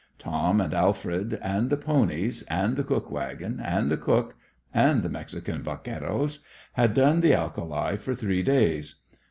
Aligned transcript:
Tom, 0.17 0.59
and 0.59 0.73
Alfred, 0.73 1.37
and 1.43 1.69
the 1.69 1.77
ponies, 1.77 2.41
and 2.49 2.75
the 2.75 2.83
cook 2.83 3.11
wagon, 3.11 3.59
and 3.59 3.91
the 3.91 3.97
cook, 3.97 4.33
and 4.73 5.03
the 5.03 5.09
Mexican 5.09 5.61
vaqueros 5.61 6.39
had 6.73 6.95
done 6.95 7.19
the 7.19 7.35
alkali 7.35 7.97
for 7.97 8.15
three 8.15 8.41
days. 8.41 9.01